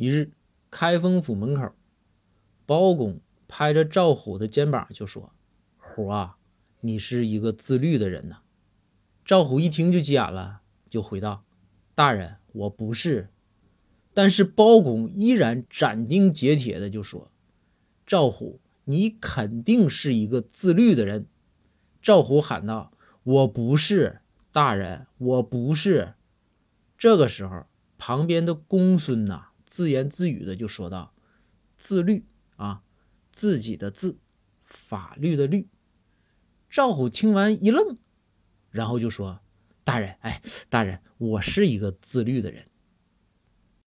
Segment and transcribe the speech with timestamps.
[0.00, 0.32] 一日，
[0.70, 1.74] 开封府门口，
[2.64, 5.34] 包公拍着赵虎的肩膀就说
[5.76, 6.38] ：“虎啊，
[6.80, 8.38] 你是一个自律的人呐。”
[9.26, 11.44] 赵虎一听就急眼了，就回道
[11.94, 13.28] ：“大人，我不是。”
[14.14, 17.30] 但是包公依然斩钉截铁的就说
[18.06, 21.26] ：“赵虎，你肯定是一个自律的人。”
[22.00, 22.90] 赵虎喊道
[23.22, 26.14] ：“我不是，大人，我不是。”
[26.96, 27.66] 这个时候，
[27.98, 31.14] 旁边的公孙呐自言自语的就说道
[31.78, 32.82] ：“自律啊，
[33.30, 34.18] 自己的自，
[34.64, 35.68] 法律的律。”
[36.68, 37.96] 赵虎听完一愣。
[38.70, 39.40] 然后就说
[39.82, 42.68] ：“大人，哎，大人，我是一个自律的人。”